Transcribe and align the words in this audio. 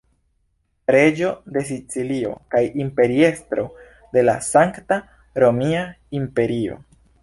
Reĝo 0.95 1.29
de 1.57 1.63
Sicilio 1.67 2.33
kaj 2.55 2.63
imperiestro 2.85 3.69
de 4.17 4.27
la 4.29 4.39
Sankta 4.51 5.03
Romia 5.45 5.89
Imperio. 6.23 6.85